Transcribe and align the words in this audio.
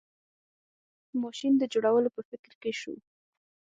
ماشین 1.23 1.53
د 1.57 1.63
جوړولو 1.73 2.09
په 2.15 2.21
فکر 2.29 2.51
کې 2.61 2.71
شو. 2.79 2.93